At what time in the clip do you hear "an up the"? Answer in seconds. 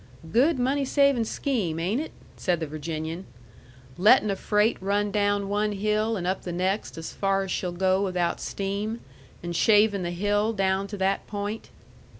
6.17-6.51